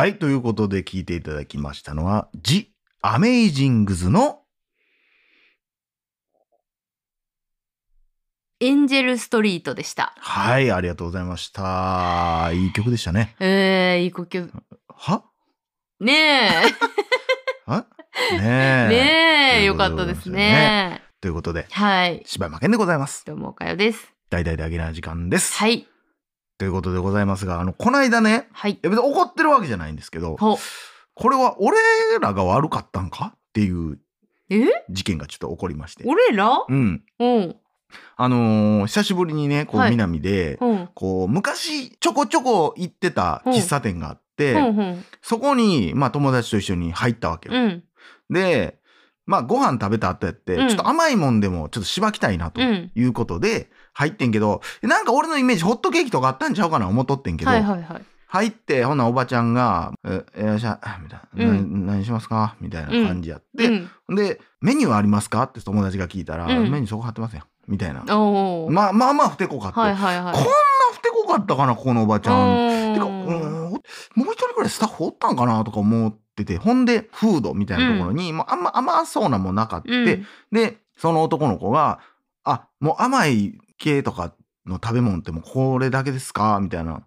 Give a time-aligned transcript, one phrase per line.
[0.00, 0.18] はい。
[0.18, 4.40] ということで聞いていただきましたのは、ジ・アメイジングズの、
[8.60, 10.14] エンジェルストリートでした。
[10.16, 12.50] はい、ありがとうございました。
[12.54, 13.36] いい曲でしたね。
[13.40, 14.50] えー、いい呼吸。
[14.88, 15.22] は？
[16.00, 16.48] ね
[17.66, 17.84] は？
[18.32, 18.38] え。
[18.38, 18.88] ねえ。
[18.88, 21.02] ねえ、よかったですね。
[21.20, 22.22] ということで、はい。
[22.24, 23.26] 柴山健でございます。
[23.26, 24.14] どうも、おかよです。
[24.30, 25.58] 大々であげな時間です。
[25.58, 25.86] はい。
[26.60, 28.78] ということでございますが、あの、こないだね、はいい。
[28.82, 30.58] や別に怒ってるわけじゃないんですけど、ほ。
[31.14, 31.78] これは俺
[32.20, 33.32] らが悪かったんか？
[33.34, 33.98] っていう
[34.50, 34.66] え？
[34.90, 36.04] 事件がちょっと起こりまして。
[36.06, 36.62] 俺ら？
[36.68, 37.02] うん。
[37.18, 37.56] うん。
[38.18, 40.88] あのー久しぶりにね、こう、はい南で、うん。
[40.94, 44.78] こう、昔ちょこちょこ行ってた喫茶店があって、うん。
[44.78, 45.04] うん。
[45.22, 47.54] そこに、まあ友達と一緒に入ったわけよ。
[47.54, 47.84] うん。
[48.28, 48.78] で、
[49.24, 52.90] まあご飯食べた後やって、うんちょっと甘いもんでもちょっとしばきたいなとうん。
[52.94, 58.02] いうことで入ってんけど、なんか俺のイメージホットケーキとかあったんちゃうかな思っとってんけど、はいはいはい。
[58.26, 62.54] 入って、ほなおばちゃんが、え、えー、しゃ、みたいな、うな何しますか？
[62.60, 63.66] みたいな感じやって、
[64.08, 64.14] うん。
[64.14, 65.42] で、メニューありますか？
[65.42, 67.42] って友達が聞いたら、うんメニューそこ貼ってますよ。
[67.66, 68.04] みたいな。
[68.04, 69.80] まあまあまあ、ふてこかって。
[69.80, 70.34] はいはいはい。
[70.34, 70.50] こんな
[70.92, 72.94] ふてこかったかな、ここのおばちゃん。
[72.94, 73.80] てか、ううんん、もう
[74.26, 79.92] 一人くらいスタッフおったんかなとか思ってて、ほんで、フードみたいなところに、もうあんま甘そうなもんなかった。
[79.92, 80.04] うん
[80.52, 81.98] で、その男の子が、
[82.44, 84.32] あ、もう甘い系とか
[84.66, 87.02] の食べ物ってもうこれだけですかみたいな。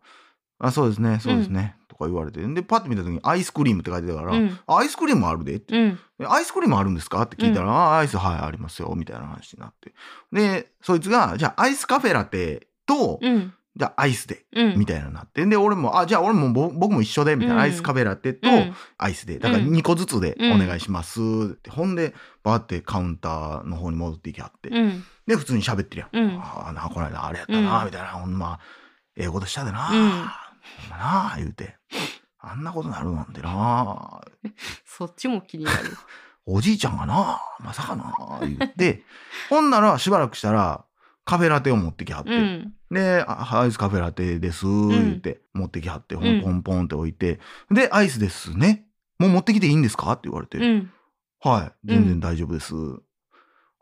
[0.60, 1.76] あ、そうですね、そうですね。
[1.88, 2.42] とか言われて。
[2.46, 5.78] で、パッて見た時にアイスクリームって書いてたから、うんアイスクリームあるでって。
[5.78, 6.00] うん。
[6.26, 8.94] アイスクリームあるんですかって聞いたら、あアイスはいありますよ。
[8.98, 9.94] みたいな話になって。
[10.32, 13.54] で、そいつが、じゃあアイスカフェラテと、うん。
[13.76, 14.46] じゃあアイスで。
[14.56, 14.80] うん。
[14.80, 15.46] みたいなのになって。
[15.46, 17.56] で、俺も、あ、じゃあ俺も僕も一緒で、みたいな。
[17.56, 19.40] うんアイスカフェラテとうんアイスで。
[19.40, 21.70] だから2個ずつでお願いしますって。
[21.70, 24.70] ほんで、バーってカウンターの方に戻っていきはって。
[24.70, 25.04] うん。
[25.28, 26.26] で、普通に喋ってるやん。
[26.26, 28.08] うんああ、な、この間あれやったな、うんみたいな。
[28.10, 28.60] ほんま、
[29.16, 29.90] ええことしたでな。
[29.92, 30.20] うんほん
[30.90, 31.78] まな、言うて。
[32.40, 34.22] あんなことなるなんてな。
[34.86, 35.78] そっちも気になる。
[36.46, 39.04] おじいちゃんがな、まさかな、言って。
[39.50, 40.84] ほんなら、しばらくしたら、
[41.26, 42.32] カフェラテを持ってきはって。
[42.32, 42.74] うん。
[42.92, 47.40] で、あアイスカフェラテです、言って、持ってきはって、ほんポンポンって置いて、
[47.72, 48.86] で、アイスですね。
[49.20, 50.12] もう持ってきていいんですか？
[50.12, 50.92] って言われて、うん。
[51.40, 52.74] はい、全然大丈夫です。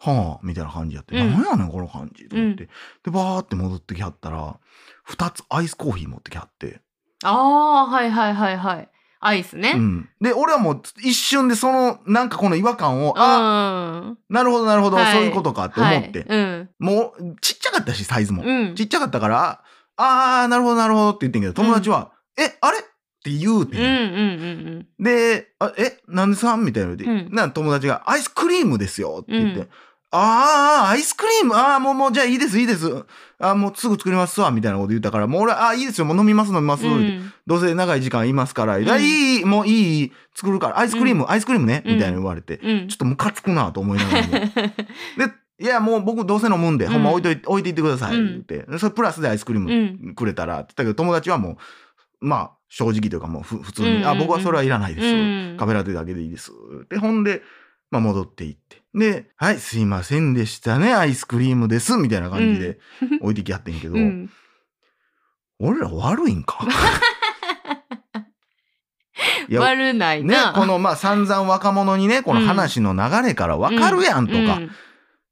[0.03, 2.27] はあ、みたいな感じやって、うん何やねん、この感じ。
[2.27, 2.65] と思って。
[2.65, 4.57] で、バーって戻ってきはったら、
[5.03, 6.81] 二つアイスコーヒー持ってきはって。
[7.23, 8.89] ああ、はいはいはいはい。
[9.19, 9.73] アイスね。
[9.75, 10.09] うん。
[10.19, 14.17] で、俺はもう一瞬でその、なんかこの違和感を、あ、うん。
[14.29, 16.19] なるほどなるほど、はいそういうことかって思って。
[16.19, 16.69] はいうん。
[16.79, 18.41] もう、ちっちゃかったし、サイズも。
[18.43, 19.63] うんちっちゃかったから、
[19.97, 22.79] あー、なるほどなるほどって言ってんけど、友達は、え、あれ？
[22.79, 22.81] っ
[23.23, 26.65] て言うてんうんうんうんで、あえ、なんでさん？
[26.65, 29.69] みたいなので、うんな友達が、アイスクリームですよって言って、うん
[30.11, 31.55] ああ、アイスクリーム。
[31.55, 33.05] ああ、もう、もう、じゃあいいです、いいです。
[33.39, 36.85] あーもうすぐ作りますわ、みたいなこと言ったから、もう俺、ああ、いいですよ、もう飲みます、飲みます。
[36.85, 36.93] うん。
[36.93, 38.83] うんどうせ長い時間いますから、ん。
[38.83, 41.95] いやいもういい、作るから、アイスクリーム、アイスクリームね、うん。
[41.95, 42.87] みたいな言われて、うん。
[42.87, 44.31] ちょっとムカつくなと思いながらも。
[45.17, 48.65] で、いや、もう僕どうせ飲むんで、ほんま置いといて、置いていってください、って。
[48.77, 51.57] それプラスでアイスクリームくれたら、って言ったけど、友達はも
[52.21, 54.07] う、まあ、正直というかもうふ普通に、うんうんうん。
[54.09, 55.07] あ、僕はそれはいらないです。
[55.07, 56.51] うんカフェラテだけでいいです。
[56.89, 57.41] で、ほんで、
[57.89, 58.80] まあ戻っていって。
[58.93, 62.79] で、はい、すいませんでしたね、アイスクリームです、みたいな感じで
[63.21, 64.29] 置いてきやってんけど、うん。
[65.59, 66.67] 俺ら悪いんか？
[69.47, 74.71] いや悪ないねな。、このまあ散々若者にね、この話の流れからわかるやんとか、うん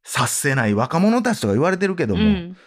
[0.01, 2.57] 察せない若者たちとか言われてるけども、うん。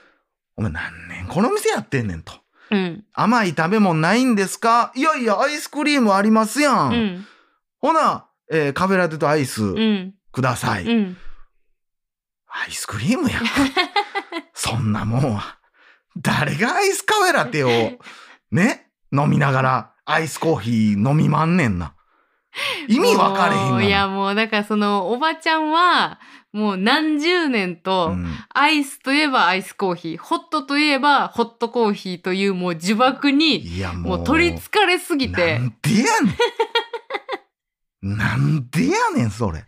[0.57, 2.35] お前何年この店やってんねんと。
[2.71, 3.05] うん。
[3.15, 4.93] 甘い食べ物ないんですか？
[4.95, 6.93] いやいや、アイスクリームありますやん。
[6.93, 7.27] うん。
[7.81, 10.15] ほな、えーカフェラテとアイスうん。
[10.33, 10.85] ください。
[10.85, 11.17] うん。
[12.49, 13.45] アイスクリームやん。
[14.55, 15.59] そんなもんは。
[16.17, 17.69] 誰がアイスカフェラテを、
[18.51, 21.95] ね、飲みながらアイスコーヒー飲みまんねんな。
[22.89, 26.21] 意味分かれへんいやもうだからそのおばちゃんは
[26.53, 34.19] もう何十年と、うんアイスといえばアイスコーヒー、ホットといえばホットコーヒーというもう呪縛にいやもう。
[34.19, 35.65] もう取りつかれすぎてな。
[35.65, 38.17] んでやねん。
[38.19, 39.65] なんでやねん、それ。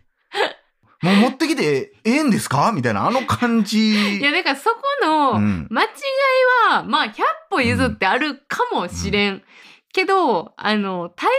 [1.05, 2.71] もう持ってきてええんですか？
[2.73, 4.17] みたいな、あの感じ。
[4.19, 5.89] いやだからそこのうん間違い
[6.71, 7.11] は、まあ100
[7.51, 9.43] 歩譲ってあるかもしれん。
[9.93, 11.29] けど、あの、対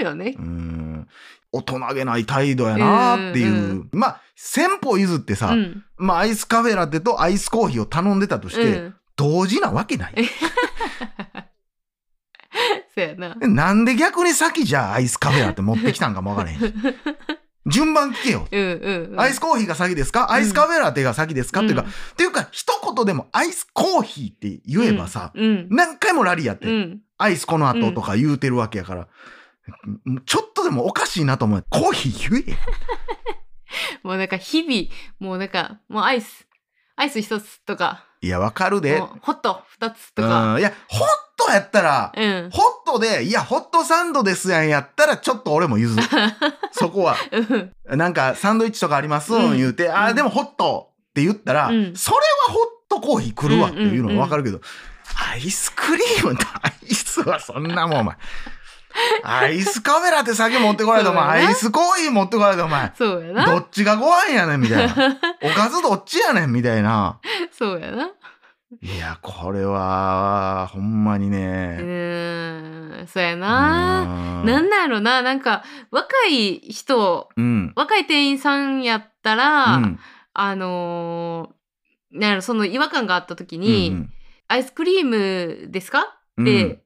[0.00, 0.42] 応よねう。
[0.42, 1.06] ん
[1.52, 3.52] 大人げない態度やなっていう。
[3.52, 5.84] うんまあ、先歩譲ってさ、うん。
[5.96, 8.94] まあ、アイスカフェラテとアイスコーヒーを頼んでたとして、うん。
[9.16, 10.14] 同時なわけない。
[12.94, 13.34] そうやな。
[13.36, 16.62] なんで逆に先じゃあアイスカフェラテ持ってきたんかもわからへんし。
[17.70, 18.46] 順番聞けよ。
[18.50, 19.20] うんうんうん。
[19.20, 25.68] アイスコーヒーが先ですか、アイスカフェラテが先ですか、っていうか、うんっていうか、一言でもアイスコーヒーって言えばさ、うん。
[25.70, 27.00] 何回もラリーやって、うん。
[27.18, 29.08] アイスこの後とか言うてるわけやから、
[30.26, 31.64] ちょっとでもおかしいなと思う。
[31.68, 32.58] コーヒー言え。
[34.02, 34.88] もうなんか日々、
[35.18, 36.46] もうなんか、もうアイス、
[37.00, 38.98] アイス一つとか、いや、わかるで。
[38.98, 40.56] もうホット二つとうか。
[40.56, 40.58] ん。
[40.58, 41.08] いや、ホッ
[41.38, 42.50] トやったら、うん。
[42.50, 46.06] ホットで、いや、ホットサンドですやんやったら、ちょっと俺も譲る。
[46.72, 47.16] そこは。
[47.86, 47.96] うん。
[47.96, 52.16] なんか、サンドイッチとかあります、うん言うて、あでもホットって言ったら、うんそれ
[52.48, 54.60] はホットコーヒー来るわっていうのうんうんうんもわかるけど、
[55.32, 58.16] アイスクリームとアイスはそんなもん、お前。
[59.22, 61.46] アイスカメラって酒持ってこないと、お前。
[61.46, 62.92] アイスコーヒー持ってこないと、お前。
[62.96, 63.46] そうやな。
[63.46, 64.94] どっちがご飯やねん、みたいな。
[65.42, 67.18] おかずどっちやねん、みたいな。
[67.52, 68.10] そうやな。
[68.82, 71.78] いや、これは、ほんまにうね。
[71.80, 73.06] ーん。
[73.08, 74.02] そうやな。
[74.02, 75.22] うんなんなんやろな。
[75.22, 77.72] なんか、若い人、うん。
[77.76, 79.98] 若い店員さんやったら、うん。
[80.32, 84.10] あのーなんやろ、その違和感があった時うに、ん
[84.48, 86.16] アイスクリームですか？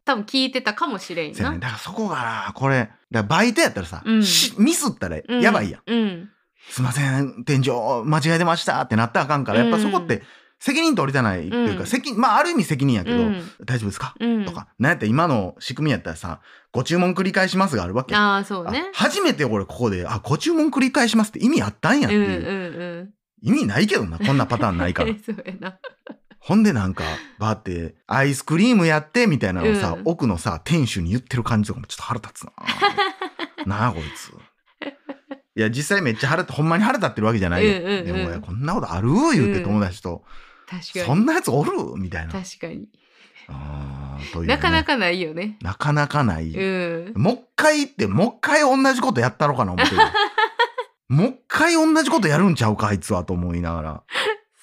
[0.05, 1.51] 多分聞いてたかもしれんな。
[1.53, 1.59] ね。
[1.59, 2.17] だからそこが
[2.47, 5.83] な、これ、バイトやったらさ、うんしミスったらうんやばいやん。
[5.87, 6.31] うん。
[6.71, 10.23] すいません、店長、間違えてましたってなったらあかんから、やっぱそこって
[10.59, 16.41] 責任取りたないっていうか、うん責任、まあある意味責任やけど、うん大丈夫ですか、うんとか、なんやったら今の仕組みやったらさ、
[16.73, 18.15] ご注文繰り返しますがあるわけ。
[18.17, 18.85] ああ、そうあね。
[18.95, 22.41] 初めて俺ここで、あ、ご注文繰り返しますって意味あったんやってうんうんいう。
[23.03, 24.95] う意味ないけどな、こんなパターンないん。
[24.95, 25.13] から。
[25.25, 25.79] そうやな。
[26.47, 27.05] ほんでなんか、
[27.39, 32.53] バーって、アイスクリームやって、みたいなのをさ、うん奥のさ、店主に言ってる感じとかもちょっと腹立つな。
[33.65, 34.29] なあ、こいつ。
[35.57, 37.79] いや、実際めっちゃ腹立、ほんまに腹立ってるわけじゃないよ。
[37.79, 39.09] うんうんうんでも、こんなことある？
[39.09, 40.23] 言うてうん友達と、
[40.69, 41.05] 確かに。
[41.07, 41.73] そんなやつおる？
[41.97, 42.33] みたいな。
[42.35, 42.89] 確かに。
[43.49, 45.57] あーというねなかなかないよね。
[45.63, 46.51] なかなかない。
[46.51, 46.61] う
[47.11, 47.13] ん。
[47.17, 50.01] もう一回行って、もう一回同じことやったろかな思ってる。
[51.09, 54.03] もう一回同じことやるんちゃうか、あいつはと思いながら。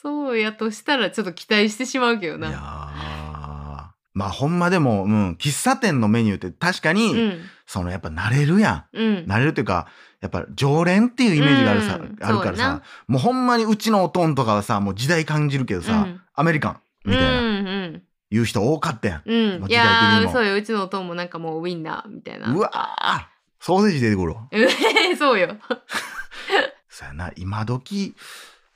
[0.02, 3.94] そうやとしたらちょっと期待してしまうけどいやーな。
[4.14, 7.42] まあほんまでも、うん、喫茶店のメニューって確かに、うん。
[7.66, 9.26] そのやっぱ慣れるやうんん。。
[9.26, 9.88] 慣れるっていうか、
[10.20, 19.22] やっぱ常連っていうイメージがあるさ、うんあるからさそうやな、もうほんまにうちのおとんとかはさ、もう時代感じるけどさ、うんアメリカンみたいな、うん言う人多かったやん。
[19.26, 19.36] うん。
[19.36, 19.56] うん。
[19.56, 20.56] いまあ時代的にそうよ。
[20.56, 22.54] うちのおとんもなんかもうウィンナーみたいな。
[22.54, 24.48] うわーソーセージ出てくるわ。
[24.52, 24.58] う
[25.14, 25.58] んそうよ。
[26.90, 28.16] そうやな、今時、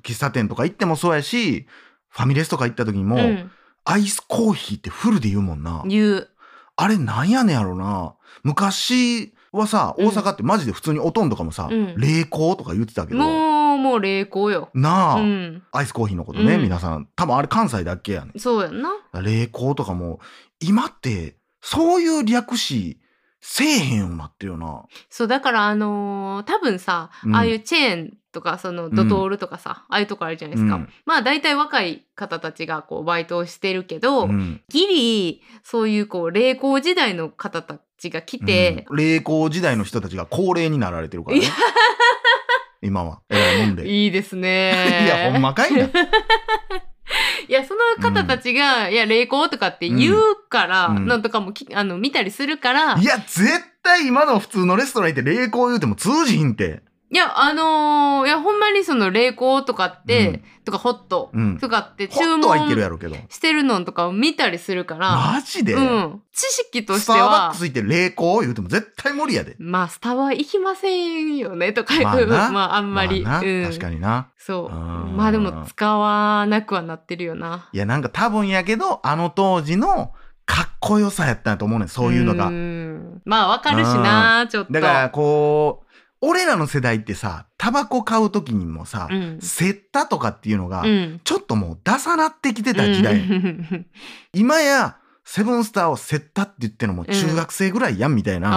[0.06, 1.66] 喫茶店とか行ってもそうやし、
[2.10, 3.52] ファミレスとか行った時にも、うん。
[3.84, 5.84] アイスコーヒーってフルで言うもんな。
[5.88, 6.30] 言う。
[6.78, 8.16] あれなんやねんやろな。
[8.44, 14.70] 昔はさ、うん大阪ってマジで普通におとんとかもさ、うん冷凍とか言ってたけど、もう、もう冷凍よ。
[14.74, 15.64] なあ、うん。
[15.72, 17.08] アイスコーヒーのことね、うん皆さん。
[17.16, 18.90] 多分あれ関西だけやねそうやんな。
[18.94, 19.24] ん。
[19.24, 20.20] 冷凍とかも、
[20.60, 23.00] 今って、そういう略詞、
[23.42, 24.86] せえへんようになってるよな。
[25.10, 30.76] そう、だからあのー多分さ、うんああいうチェーンとか、そのドトールとかさ、ああいうとこあるじゃないですか。
[30.76, 41.46] うんまあ大体若い方たちがこうバイトをしてるけど、うんギリ、そういうこう、冷凍時代の方たちが来て、うん冷凍時代の人たちが高齢になられてるからね。
[42.84, 43.22] 今は。
[43.30, 43.88] えらいもんで。
[43.88, 45.08] いいいですね。
[45.08, 45.86] や、ほんまかいな。
[47.48, 50.18] いや、その方たちが、いや、冷凍とかって言う
[50.50, 53.48] から、うんなんとかもきあの見たりするから、いや、絶
[53.82, 56.84] 対今の普通のレストラン行って冷凍言うても通じひんって。
[57.12, 61.60] いや、あのーいや、ほんまにその冷凍とかって、うんとかホットうん。
[61.60, 63.16] とかってホ注文やろうけど。
[63.30, 66.22] してるのとかを見たりするから、マジで、うん。
[66.34, 69.56] 知識としてスターバッはクス、行って冷凍言うても絶対無理やで。
[69.60, 73.22] まあ、スタバ行きませんよね、とかいう、まあなまあ、あんまり。
[73.22, 74.32] まあなうん、確かにな。
[74.38, 74.76] そう。
[74.76, 77.70] うんまあでも、使わなくはなってるよな。
[77.72, 80.14] いや、なんか多分やけど、あの当時の
[80.48, 82.50] かっこよさやったんやと思うねん、そういうのが。
[82.50, 84.74] んまあ、わかるしな、ちょっと。
[84.74, 85.85] だから、こう、
[86.28, 89.40] 俺らの世代ってさ、タバコ買う時にもさ、うん。
[89.42, 91.22] セッタとかっていうのが、うん。
[91.24, 93.20] ちょっともう出さなってきてた時代。
[93.20, 93.86] うん
[94.34, 98.52] 今や、セブンスターをセッタって言ってるのも中学生ぐらいやんみたいな、イ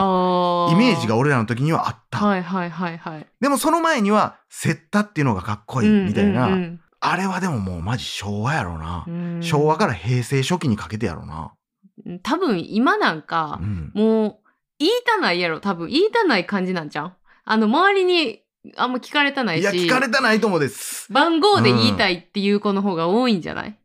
[0.77, 2.19] メージが俺らの時にはあった。
[2.19, 3.27] はいはいはいはい。
[3.41, 9.05] でもその前には、セッタっていうのがかっこいいみたいな、うんあれはでももうマジ昭和やろな。
[9.07, 11.53] うんうん昭和から平成初期にかけてやろな。
[12.25, 13.93] 多分今なんかう、ん。
[13.95, 14.37] もう、
[14.81, 15.61] 言いたないやろ。
[15.61, 17.15] 多分言いたない感じなんじゃん。
[17.51, 18.43] あの、周りに
[18.77, 19.63] あんま聞かれたないし。
[19.63, 21.11] いや、聞かれたないと思うです。
[21.11, 23.79] 番号で言いたいっていう子の方が多いんじゃない、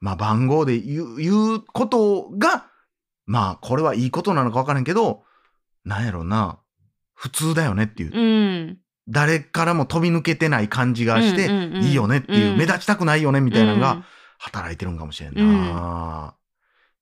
[0.00, 2.68] まあ番号で言う、言うことが、
[3.26, 5.24] まあこれはいいことなのか分からんけど、
[5.84, 6.58] なんやろな、
[7.12, 8.16] 普通だよねっていう。
[8.16, 8.78] うん。
[9.08, 14.04] 誰からも飛び抜けてない感じがして、うんうんうんいいよねっていう、うん目立ちたくないよねみたいなのうんが
[14.38, 16.34] 働いてるんかもしれんな。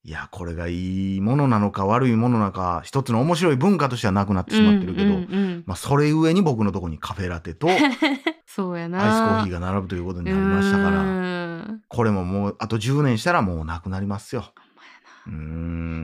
[0.02, 9.40] いや、これがいいものなのか悪いものなのか、一つの面白い文化としてはなくなってしまってるけど、うんうんうんまあそれゆえに僕のとこにカフェラテと アイスそうやコな。
[9.40, 11.64] ーヒーが並ぶということになりましたから、ら。
[11.88, 14.52] これももうあと10年したらもうなくなりますよ。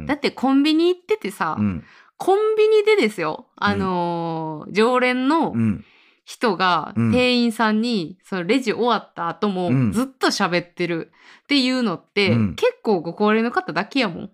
[0.07, 1.85] だってコンビニ行っててさ、うん
[2.19, 5.85] コンビニでですよ、あのー常連のうん
[6.27, 7.13] 人がうん。
[7.13, 9.93] 店員さんに、そのレジ終わった後もうん。
[9.93, 11.13] ずっと喋ってる。
[11.45, 12.55] っていうのって、うん。
[12.57, 14.19] 結構ご高齢の方だけやもん。
[14.19, 14.31] うん、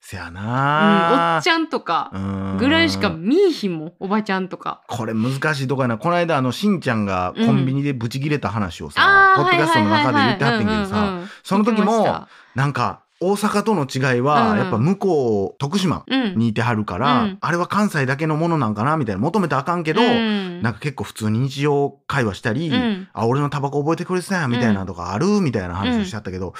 [0.00, 4.82] せやおなっちゃんとかゃぐらいしか見いひんもん、おばちゃんとか。
[4.88, 5.98] これ難しいとこやな。
[5.98, 12.26] この間あのしんちゃんがコンビニでブチ切れた話をさ、あーポッドキャストの中で言ってはってんけどさ、その時も
[12.56, 14.58] なんか大阪との違いは、うん。
[14.58, 16.36] やっぱ向こう徳島うん。
[16.36, 17.38] にいてはるから、うん。
[17.40, 20.62] あれは関西だけのものなんかなみたいな求めたらあかんけど、うん。
[20.62, 23.08] なんか結構普通に日常会話したり、うん。
[23.12, 26.54] あ俺のタバコ覚えてくれてたやんみたいなとかある、みたいな話をしちゃったけど、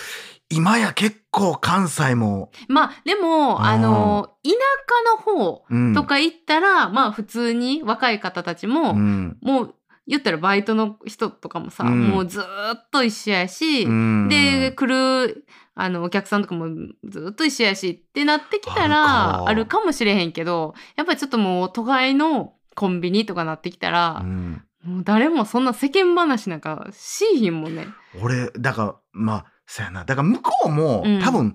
[0.48, 9.36] 今や結構関西も、まあでも、あの田舎の方うん、とか行ったら、まあ普通に若い方たちも、うん。
[9.42, 9.74] もう
[10.06, 12.08] 言ったらバイトの人とかもさ、うん。
[12.08, 12.44] もうずー
[12.74, 14.28] っと一緒やし、うん。
[14.28, 16.68] で来るあのお客さんとかも
[17.04, 24.62] ずっと一緒やしってなってきたらかあるかもしれへんけどやっぱりちょっともう都会のコンビニとかなってきたらう、ん。
[24.82, 27.86] もう誰もそんな世間話なんかしいひんもんね。
[28.22, 30.04] 俺だからまあそやな。
[30.04, 31.20] だから向こうも、うん。
[31.20, 31.54] 多分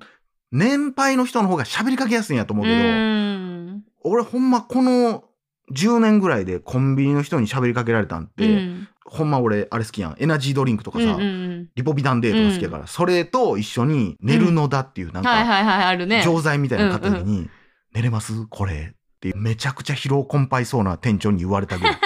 [0.52, 3.84] 年配の人の方が喋りかけやすいんやと思うけど、ん。
[4.04, 5.24] 俺ほんまこの
[5.74, 8.88] 10年ぐらいでコンビニの人に喋りかけられたんって、うん。
[9.06, 10.16] ほんま俺あれ好きやん。
[10.20, 11.70] エナジードリンクとかさ、うんうんうん。
[11.76, 16.24] リポビタンデーとか好きやから、それと一緒に寝るのだっていうなんか。
[16.24, 17.50] 錠剤みたいなの買った時に
[17.94, 21.98] 「寝れますこれ」ってめちゃくちゃ疲労困憊そうな店長に言われたぐらい。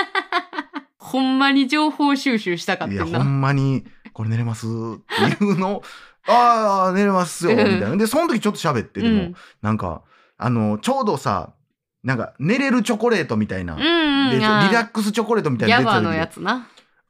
[0.98, 3.24] ほんまに情報収集したかっいやほ。
[3.24, 4.70] んまに「これ寝れます?」っ
[5.38, 5.82] ていうの。
[6.28, 7.96] ああ寝れますよ」みたいな。
[7.96, 9.36] でその時ちょっと喋ってでも、うん。
[9.62, 10.02] なんか
[10.38, 11.54] あのちょうどさ
[12.06, 14.30] なんか寝れるチョコレートみたいな、うんうん。
[14.30, 16.68] でリラックスチョコレートみたいな出てた時やつな。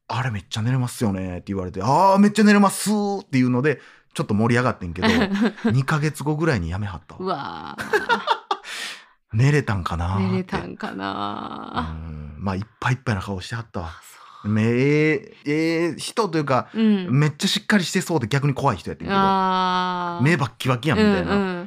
[0.07, 3.81] あれめっちゃ寝れますよねって言われて、ああ、めっちゃ寝れますっていうので、
[4.13, 5.07] ちょっと盛り上がってんけど、
[5.69, 7.25] 2ヶ月後ぐらいにやめはったう。
[7.25, 7.75] わ
[9.33, 11.81] 寝れたんかな寝れたんかうな。
[11.91, 12.35] ん。
[12.37, 13.91] まあ、いっぱいいっぱいな顔してはったわ。
[14.57, 17.19] えええ人というか、ううん。
[17.19, 19.19] めっちゃしっかりしてそうで逆に怖い人やってんけど、
[20.21, 21.64] 目バッキバキやんみたいうんうなん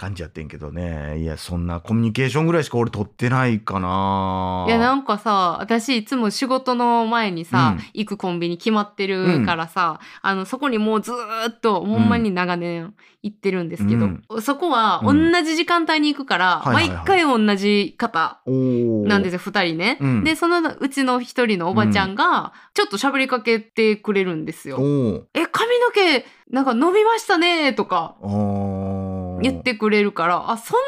[0.00, 1.18] 感じやってんけどね。
[1.20, 4.64] いや、そんなコミュニケーションぐらいしか俺取ってないかな。
[4.66, 7.84] いやなんかさ私いつも仕事の前にさ、うん。
[7.92, 14.08] 行くコンビニ決まってるからさ、あのそこにもうずーっとほんまに長年行ってるんですけど、
[14.40, 15.44] そこは同うん。
[15.44, 19.98] じ時間帯に行くから、毎回同じ方なんですよ2人ね。
[20.00, 20.24] うん。
[20.24, 24.78] でそのうちの1人のおばちゃんがちょっと喋りかけてくれるんですよ。
[25.34, 28.16] え髪の毛なんか伸びましたねとか
[29.42, 30.78] 言ってくれるからあそん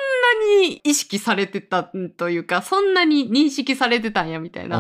[0.61, 1.85] なに意識されてた
[2.17, 4.79] というかそんなに認識されてたんやみたいな。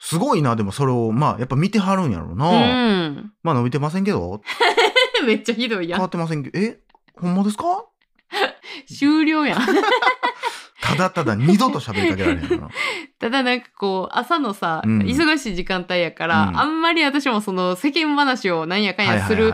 [0.00, 4.42] すごいなでもそれをまあやっぱ見てはるんやろうな、うん、まあ伸びてませんけど。
[5.26, 5.98] めっちゃひどいやん。
[5.98, 6.58] 変わってませんけど。
[6.58, 6.78] え
[7.16, 7.84] ほんまですか？
[8.86, 9.60] 終了やん。
[10.80, 12.68] ただただ二度と喋りかけられへんから
[13.18, 14.98] ただなんかこう朝のさ、うん。
[15.00, 16.58] 忙しい時間帯やから、うん。
[16.60, 19.52] あんまり私もその世間話をなんやかんやする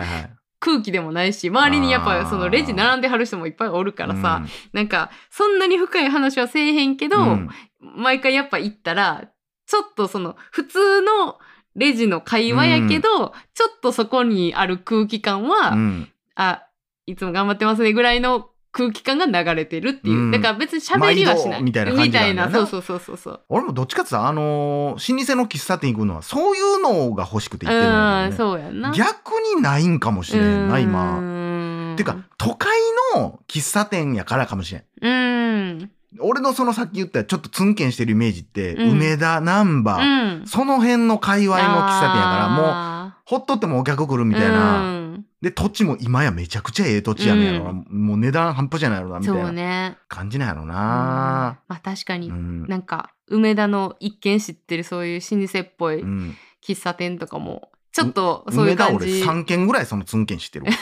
[0.64, 4.48] 空気でもないし周りにやっぱそのレジ並んではる人もいっぱいおるからさ、うん。
[4.72, 7.50] なんかそんなに深い話はせえへんけど、うん。
[7.80, 9.28] 毎回やっぱ行ったら
[9.66, 11.38] ちょっとその普通の
[11.76, 16.08] レジの会話やけど、ちょっとそこにある空気感は、うん。
[16.34, 16.66] あ
[17.06, 20.30] いつも頑張ってますねぐらいの空気感が流れてるっていう、うん。
[20.32, 21.62] だから別に喋りはしない。
[21.62, 22.46] 毎度みたいな感じなんだよな。
[22.46, 22.66] みたいな。
[22.66, 28.90] そうそうそうそう俺もどっちかってさあのー老舗の喫茶店行くのはそういうのが欲しくて行ってるんだうんそうやんな。
[28.90, 31.18] 逆にないんかもしれんな今。
[31.20, 32.76] 今てか都会
[33.14, 34.84] の喫茶店やからかもしれん。
[35.00, 35.90] うん。
[36.20, 38.90] 俺のそのさっき言ったちょっとツンケンしてるイメージって、うん。
[38.92, 40.46] 梅田難波、うん。
[40.46, 45.03] その辺の界隈の喫茶店やからもうあほっとってもお客来るみーたいな、うん
[45.44, 49.98] で土地も今やめちゃくちゃええ土地やねんやろな、もう値段半端じゃないやろなみたいそうなね。
[50.08, 50.68] 感じなんやろうん。
[50.68, 50.74] な、
[51.68, 52.66] まあ確かに、うん。
[52.66, 56.34] なんか梅田の一見知ってるそういう老舗っぽいうん。
[56.66, 60.72] 喫茶店とかもちょっとそういう梅田俺感じ、3軒ぐらいそのツンケン知ってるわ。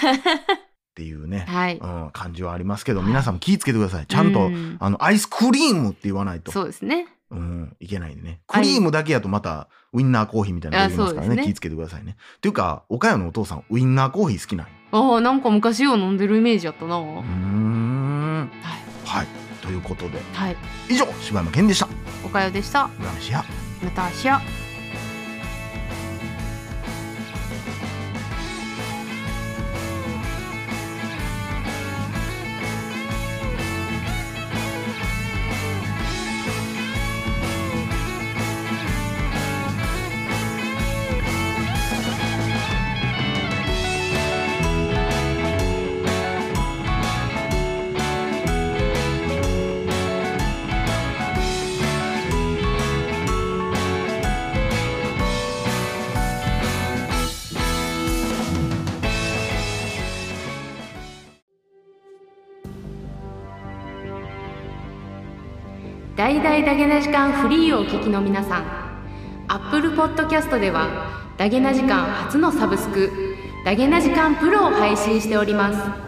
[0.93, 4.07] っていうね、はい、うん、感じはありますけど皆さんも気ぃつけてください。
[4.07, 4.77] ちゃんと、うん。
[4.79, 6.53] あのアイスクリームって言わないと。
[6.53, 8.41] そうですねうん、いけないんでね。
[8.47, 11.37] クリームだけやとまたウインナーコーヒーみたいなのがますからね。
[11.37, 12.17] ね気ぃつけてくださいね。
[12.37, 18.51] っていうか、岡山のお父さん、ウインナーコーヒー好きなんよああなんか昔よう飲んでるイメージやったな、うーん。
[18.63, 19.27] はいはい。
[19.63, 20.57] ということで、はい
[20.91, 21.89] 以上、柴山健でした。
[22.25, 23.45] おかよでした村飯や。
[23.83, 24.62] また明日
[66.23, 68.65] 大々ダゲな時間フリーをお聞きの皆さん。
[69.49, 73.11] Apple Podcast ではダゲな時間初のサブスク
[73.65, 76.01] ダゲな時間プロを配信しておりま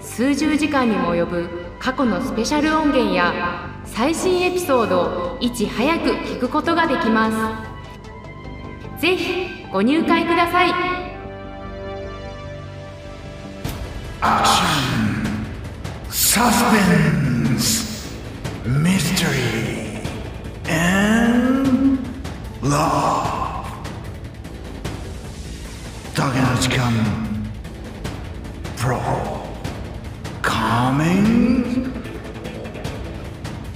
[0.00, 0.08] す。
[0.16, 7.30] 数十時間にも及ぶ過去のスペシャル音源や最新エピソードをいち早く聞くことができま
[8.98, 9.00] す。
[9.00, 10.72] ぜひご入会ください。
[16.10, 17.21] Suspense,
[18.64, 20.00] mystery,
[20.66, 21.98] and
[22.62, 23.52] love.
[26.14, 26.92] だけの時間
[28.76, 29.00] Pro
[30.42, 31.90] coming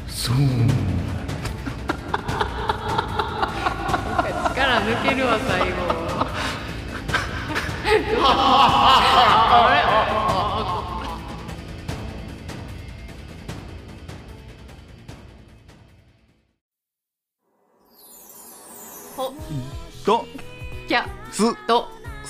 [0.07, 0.87] soon.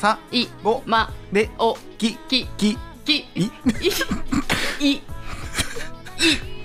[0.07, 3.51] さいごまでおききききい
[4.79, 5.03] いい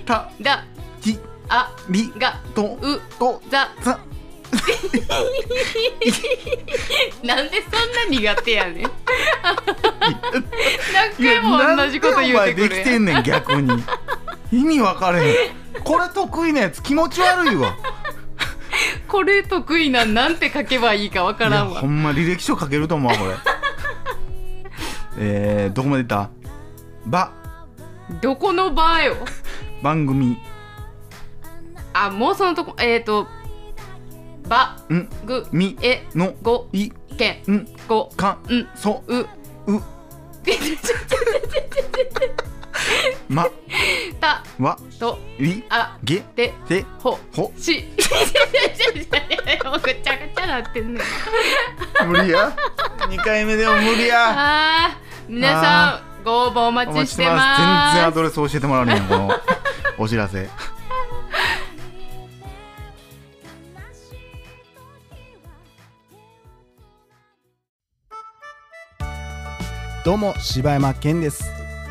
[0.06, 0.64] ただ
[1.00, 1.18] き
[1.48, 3.98] ありがとうとざさ。
[7.24, 8.90] なんでそんな苦手やねん。
[10.92, 13.82] 何回も同じこと言うてくるできてんねん逆に。
[14.52, 15.62] 意味分かれへん。
[15.82, 17.76] これ得意なやつ気持ち悪いわ
[19.12, 21.82] これ得意なんなんて書けばいいかわからんわ。
[21.82, 23.34] ほんま履歴書書けると思うわこれ。
[25.20, 26.30] えー、どこまでいった？
[27.04, 27.30] ば。
[28.22, 29.14] どこの場よ？
[29.82, 30.38] 番組。
[31.92, 33.26] あもうそのとこえっ、ー、と
[34.48, 34.78] ば。
[34.88, 35.06] ん？
[35.26, 35.46] ぐ。
[35.52, 35.76] み。
[35.82, 36.06] え。
[36.14, 36.32] の。
[36.40, 36.70] ご。
[36.72, 36.90] い。
[37.18, 37.42] け。
[37.46, 37.68] ん？
[37.86, 38.06] ご。
[38.16, 38.38] か。
[38.48, 38.66] ん。
[38.74, 39.04] そ。
[39.08, 39.18] う。
[39.18, 39.28] う。
[43.28, 43.46] ま
[44.22, 44.44] た。
[44.60, 44.78] わ。
[45.00, 45.18] と。
[45.38, 45.98] りあ。
[46.04, 46.22] げ。
[46.36, 46.54] で。
[46.68, 47.18] てほ。
[47.34, 47.52] ほ。
[47.58, 47.84] し。
[49.64, 51.00] も うぐちゃぐちゃなってんね
[52.04, 52.52] ん無理や。
[53.00, 54.86] 2回目でも無理や。
[54.86, 55.12] あー。
[55.28, 57.36] 皆さんご応募お待おちしててます。
[57.36, 57.94] ます。
[57.94, 59.30] 全然アドレス教えてもらうねんこの
[59.98, 60.48] お知らせ。
[70.04, 71.44] どうも柴山健です。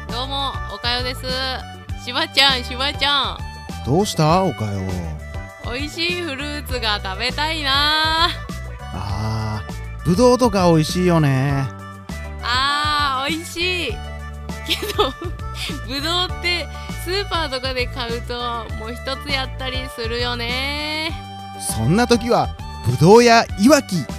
[0.10, 3.38] どうもおかよですしばちゃんしばちゃん。
[3.86, 4.44] どうした？
[4.44, 4.82] おかよ。
[5.64, 8.30] 美味しいフルーツが食べたいな。
[8.94, 11.64] あーぶどうとか美味しいよね。
[12.42, 13.92] あー美味しい。
[14.68, 15.12] けど
[15.88, 16.68] ぶどうって
[17.04, 18.34] スーパーとかで買うと
[18.80, 21.12] もう一つやったりするよね。
[21.60, 22.50] そんな時は
[22.88, 23.96] ぶどうやいわき。
[23.96, 24.12] そっか。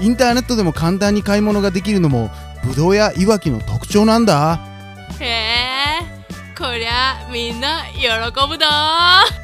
[0.00, 2.30] インターネットでも簡単に買い物ができるのも
[2.64, 4.60] ぶどうやいわきの特徴なんだ
[6.62, 8.06] こりゃみんな喜
[8.48, 9.41] ぶだ